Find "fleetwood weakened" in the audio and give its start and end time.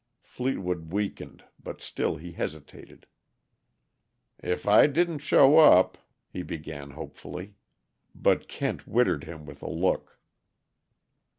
0.23-1.43